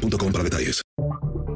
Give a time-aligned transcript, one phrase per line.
[0.00, 0.82] boostmobile.com para detalles.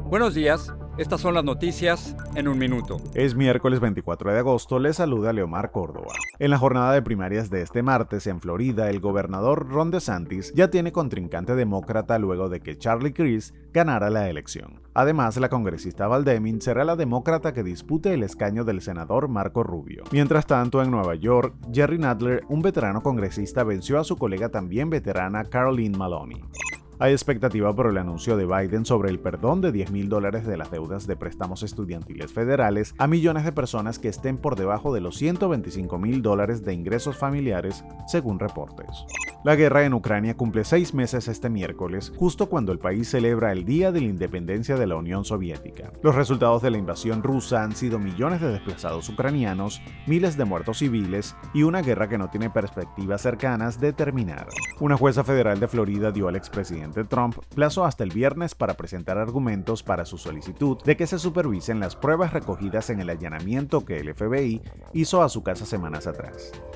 [0.09, 0.73] Buenos días.
[0.97, 2.95] Estas son las noticias en un minuto.
[3.13, 6.13] Es miércoles 24 de agosto, le saluda Leomar Córdoba.
[6.39, 10.69] En la jornada de primarias de este martes en Florida, el gobernador Ron DeSantis ya
[10.69, 14.81] tiene contrincante demócrata luego de que Charlie Crist ganara la elección.
[14.93, 20.05] Además, la congresista Valdemin será la demócrata que dispute el escaño del senador Marco Rubio.
[20.13, 24.89] Mientras tanto, en Nueva York, Jerry Nadler, un veterano congresista, venció a su colega también
[24.89, 26.41] veterana Caroline Maloney.
[26.97, 30.55] Hay expectativa por el anuncio de Biden sobre el perdón de 10 mil dólares de
[30.55, 35.01] las deudas de préstamos estudiantiles federales a millones de personas que estén por debajo de
[35.01, 39.05] los 125 mil dólares de ingresos familiares, según reportes.
[39.45, 43.63] La guerra en Ucrania cumple seis meses este miércoles, justo cuando el país celebra el
[43.63, 45.91] Día de la Independencia de la Unión Soviética.
[46.01, 50.79] Los resultados de la invasión rusa han sido millones de desplazados ucranianos, miles de muertos
[50.79, 54.47] civiles y una guerra que no tiene perspectivas cercanas de terminar.
[54.79, 59.19] Una jueza federal de Florida dio al expresidente Trump plazo hasta el viernes para presentar
[59.19, 63.99] argumentos para su solicitud de que se supervisen las pruebas recogidas en el allanamiento que
[63.99, 66.51] el FBI hizo a su casa semanas atrás.